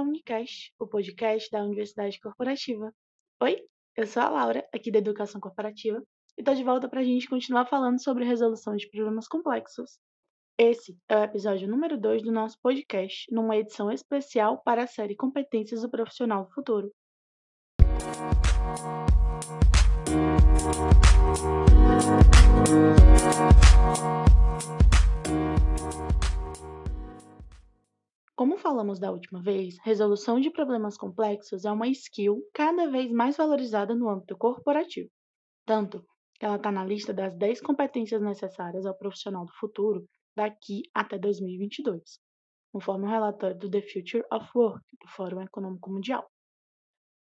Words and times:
Unicast, 0.00 0.72
o 0.78 0.86
podcast 0.86 1.50
da 1.50 1.62
Universidade 1.62 2.20
Corporativa. 2.20 2.92
Oi, 3.42 3.62
eu 3.96 4.06
sou 4.06 4.22
a 4.22 4.28
Laura, 4.28 4.68
aqui 4.72 4.90
da 4.90 4.98
Educação 4.98 5.40
Corporativa, 5.40 6.02
e 6.36 6.40
estou 6.40 6.54
de 6.54 6.64
volta 6.64 6.88
para 6.88 7.00
a 7.00 7.04
gente 7.04 7.28
continuar 7.28 7.66
falando 7.66 8.02
sobre 8.02 8.24
resolução 8.24 8.76
de 8.76 8.88
problemas 8.90 9.26
complexos. 9.28 9.98
Esse 10.58 10.96
é 11.08 11.16
o 11.16 11.24
episódio 11.24 11.68
número 11.68 11.98
2 11.98 12.22
do 12.22 12.32
nosso 12.32 12.58
podcast, 12.62 13.26
numa 13.30 13.56
edição 13.56 13.90
especial 13.90 14.62
para 14.62 14.84
a 14.84 14.86
série 14.86 15.16
Competências 15.16 15.82
do 15.82 15.90
Profissional 15.90 16.44
do 16.44 16.50
Futuro. 16.52 16.92
Falamos 28.66 28.98
da 28.98 29.12
última 29.12 29.40
vez, 29.40 29.78
resolução 29.84 30.40
de 30.40 30.50
problemas 30.50 30.98
complexos 30.98 31.64
é 31.64 31.70
uma 31.70 31.86
skill 31.86 32.42
cada 32.52 32.90
vez 32.90 33.12
mais 33.12 33.36
valorizada 33.36 33.94
no 33.94 34.08
âmbito 34.08 34.36
corporativo, 34.36 35.08
tanto 35.64 36.04
que 36.34 36.44
ela 36.44 36.56
está 36.56 36.72
na 36.72 36.84
lista 36.84 37.14
das 37.14 37.32
10 37.36 37.60
competências 37.60 38.20
necessárias 38.20 38.84
ao 38.84 38.98
profissional 38.98 39.46
do 39.46 39.52
futuro 39.52 40.04
daqui 40.34 40.82
até 40.92 41.16
2022, 41.16 42.18
conforme 42.72 43.06
o 43.06 43.08
relatório 43.08 43.56
do 43.56 43.70
The 43.70 43.82
Future 43.82 44.24
of 44.32 44.50
Work 44.52 44.82
do 45.00 45.08
Fórum 45.12 45.42
Econômico 45.42 45.88
Mundial. 45.88 46.28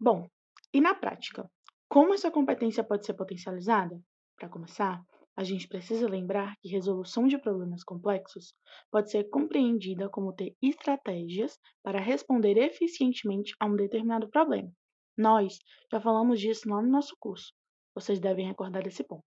Bom, 0.00 0.28
e 0.74 0.80
na 0.80 0.96
prática, 0.96 1.48
como 1.88 2.12
essa 2.12 2.32
competência 2.32 2.82
pode 2.82 3.06
ser 3.06 3.14
potencializada? 3.14 3.96
Para 4.36 4.48
começar, 4.48 5.00
a 5.36 5.44
gente 5.44 5.68
precisa 5.68 6.08
lembrar 6.08 6.56
que 6.60 6.68
resolução 6.68 7.26
de 7.26 7.38
problemas 7.38 7.82
complexos 7.82 8.54
pode 8.90 9.10
ser 9.10 9.24
compreendida 9.30 10.08
como 10.08 10.34
ter 10.34 10.54
estratégias 10.60 11.58
para 11.82 12.00
responder 12.00 12.58
eficientemente 12.58 13.54
a 13.58 13.66
um 13.66 13.76
determinado 13.76 14.28
problema. 14.28 14.70
Nós 15.16 15.58
já 15.90 16.00
falamos 16.00 16.40
disso 16.40 16.68
lá 16.68 16.82
no 16.82 16.90
nosso 16.90 17.16
curso. 17.18 17.52
Vocês 17.94 18.20
devem 18.20 18.46
recordar 18.46 18.82
desse 18.82 19.04
ponto. 19.04 19.24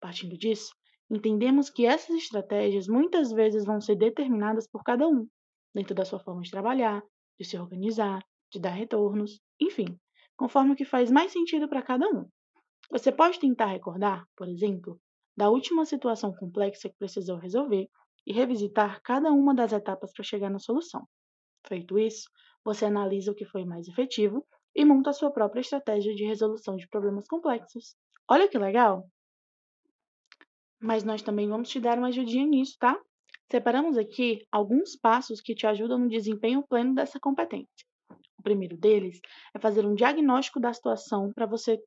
Partindo 0.00 0.36
disso, 0.36 0.74
entendemos 1.10 1.70
que 1.70 1.86
essas 1.86 2.16
estratégias 2.16 2.86
muitas 2.86 3.32
vezes 3.32 3.64
vão 3.64 3.80
ser 3.80 3.96
determinadas 3.96 4.68
por 4.68 4.82
cada 4.82 5.08
um, 5.08 5.26
dentro 5.74 5.94
da 5.94 6.04
sua 6.04 6.20
forma 6.20 6.42
de 6.42 6.50
trabalhar, 6.50 7.02
de 7.38 7.44
se 7.44 7.58
organizar, 7.58 8.22
de 8.52 8.60
dar 8.60 8.70
retornos, 8.70 9.40
enfim, 9.60 9.98
conforme 10.36 10.72
o 10.72 10.76
que 10.76 10.84
faz 10.84 11.10
mais 11.10 11.32
sentido 11.32 11.68
para 11.68 11.82
cada 11.82 12.06
um. 12.06 12.28
Você 12.90 13.12
pode 13.12 13.38
tentar 13.38 13.66
recordar, 13.66 14.24
por 14.36 14.48
exemplo, 14.48 14.98
da 15.38 15.48
última 15.48 15.84
situação 15.84 16.34
complexa 16.34 16.88
que 16.88 16.98
precisou 16.98 17.36
resolver 17.36 17.88
e 18.26 18.32
revisitar 18.32 19.00
cada 19.02 19.30
uma 19.30 19.54
das 19.54 19.72
etapas 19.72 20.12
para 20.12 20.24
chegar 20.24 20.50
na 20.50 20.58
solução. 20.58 21.06
Feito 21.64 21.96
isso, 21.96 22.28
você 22.64 22.86
analisa 22.86 23.30
o 23.30 23.34
que 23.36 23.44
foi 23.44 23.64
mais 23.64 23.86
efetivo 23.86 24.44
e 24.74 24.84
monta 24.84 25.10
a 25.10 25.12
sua 25.12 25.30
própria 25.30 25.60
estratégia 25.60 26.12
de 26.12 26.24
resolução 26.24 26.74
de 26.74 26.88
problemas 26.88 27.28
complexos. 27.28 27.94
Olha 28.28 28.48
que 28.48 28.58
legal! 28.58 29.08
Mas 30.80 31.04
nós 31.04 31.22
também 31.22 31.48
vamos 31.48 31.68
te 31.68 31.78
dar 31.78 31.98
uma 31.98 32.08
ajudinha 32.08 32.44
nisso, 32.44 32.74
tá? 32.76 33.00
Separamos 33.48 33.96
aqui 33.96 34.44
alguns 34.50 34.96
passos 34.96 35.40
que 35.40 35.54
te 35.54 35.68
ajudam 35.68 35.98
no 35.98 36.08
desempenho 36.08 36.66
pleno 36.66 36.96
dessa 36.96 37.20
competência. 37.20 37.86
O 38.36 38.42
primeiro 38.42 38.76
deles 38.76 39.20
é 39.54 39.60
fazer 39.60 39.86
um 39.86 39.94
diagnóstico 39.94 40.58
da 40.58 40.72
situação 40.72 41.32
para 41.32 41.46
você 41.46 41.80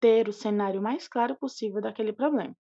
ter 0.00 0.28
o 0.28 0.32
cenário 0.32 0.82
mais 0.82 1.06
claro 1.06 1.36
possível 1.36 1.80
daquele 1.80 2.12
problema. 2.12 2.56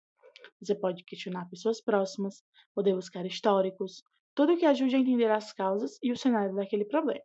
Você 0.62 0.76
pode 0.76 1.04
questionar 1.04 1.50
pessoas 1.50 1.82
próximas, 1.82 2.44
poder 2.74 2.94
buscar 2.96 3.26
históricos, 3.26 4.04
tudo 4.36 4.58
que 4.58 4.66
ajude 4.66 4.96
a 4.96 5.00
entender 5.00 5.32
as 5.32 5.54
causas 5.54 5.98
e 6.02 6.12
o 6.12 6.18
cenário 6.18 6.56
daquele 6.56 6.86
problema. 6.86 7.22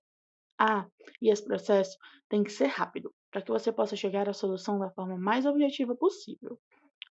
Ah, 0.60 0.86
e 1.22 1.30
esse 1.30 1.44
processo 1.44 1.96
tem 2.28 2.42
que 2.42 2.50
ser 2.50 2.66
rápido, 2.66 3.14
para 3.30 3.42
que 3.42 3.50
você 3.50 3.72
possa 3.72 3.96
chegar 3.96 4.28
à 4.28 4.32
solução 4.32 4.78
da 4.78 4.90
forma 4.90 5.16
mais 5.16 5.46
objetiva 5.46 5.94
possível. 5.94 6.58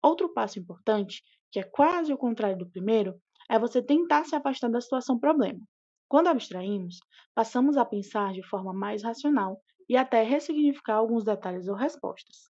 Outro 0.01 0.33
passo 0.33 0.59
importante, 0.59 1.21
que 1.51 1.59
é 1.59 1.63
quase 1.63 2.13
o 2.13 2.17
contrário 2.17 2.57
do 2.57 2.69
primeiro, 2.69 3.19
é 3.49 3.59
você 3.59 3.81
tentar 3.81 4.23
se 4.25 4.35
afastar 4.35 4.69
da 4.69 4.81
situação 4.81 5.19
problema. 5.19 5.59
Quando 6.07 6.27
abstraímos, 6.27 6.99
passamos 7.35 7.77
a 7.77 7.85
pensar 7.85 8.33
de 8.33 8.43
forma 8.47 8.73
mais 8.73 9.03
racional 9.03 9.61
e 9.89 9.97
até 9.97 10.23
ressignificar 10.23 10.95
alguns 10.95 11.23
detalhes 11.23 11.67
ou 11.67 11.75
respostas. 11.75 12.49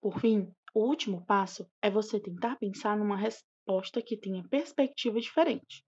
Por 0.00 0.20
fim, 0.20 0.48
o 0.74 0.88
último 0.88 1.24
passo 1.24 1.66
é 1.80 1.88
você 1.88 2.18
tentar 2.18 2.56
pensar 2.56 2.98
numa 2.98 3.16
resposta 3.16 4.02
que 4.02 4.18
tenha 4.18 4.42
perspectiva 4.48 5.20
diferente, 5.20 5.84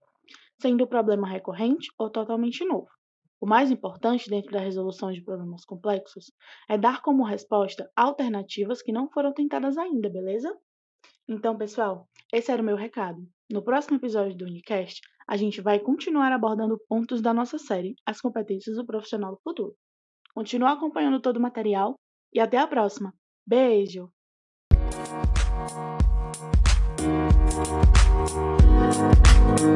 sendo 0.62 0.84
o 0.84 0.86
problema 0.86 1.28
recorrente 1.28 1.88
ou 1.98 2.08
totalmente 2.08 2.64
novo. 2.64 2.88
O 3.40 3.46
mais 3.46 3.70
importante 3.70 4.30
dentro 4.30 4.52
da 4.52 4.60
resolução 4.60 5.12
de 5.12 5.22
problemas 5.22 5.64
complexos 5.64 6.32
é 6.68 6.78
dar 6.78 7.02
como 7.02 7.24
resposta 7.24 7.90
alternativas 7.94 8.80
que 8.80 8.92
não 8.92 9.10
foram 9.10 9.32
tentadas 9.32 9.76
ainda, 9.76 10.08
beleza? 10.08 10.56
Então, 11.28 11.58
pessoal, 11.58 12.08
esse 12.32 12.50
era 12.50 12.62
o 12.62 12.64
meu 12.64 12.76
recado. 12.76 13.18
No 13.50 13.62
próximo 13.62 13.96
episódio 13.96 14.36
do 14.36 14.46
Unicast, 14.46 15.00
a 15.28 15.36
gente 15.36 15.60
vai 15.60 15.80
continuar 15.80 16.32
abordando 16.32 16.80
pontos 16.88 17.20
da 17.20 17.34
nossa 17.34 17.58
série 17.58 17.96
As 18.06 18.20
Competências 18.20 18.76
do 18.76 18.86
Profissional 18.86 19.32
do 19.32 19.40
Futuro. 19.42 19.74
Continue 20.32 20.68
acompanhando 20.68 21.20
todo 21.20 21.38
o 21.38 21.42
material 21.42 21.96
e 22.32 22.38
até 22.38 22.58
a 22.58 22.66
próxima. 22.66 23.12
Beijo! 23.46 24.15
Thank 24.96 25.10
you. 29.60 29.75